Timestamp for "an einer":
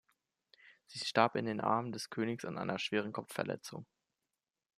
2.43-2.79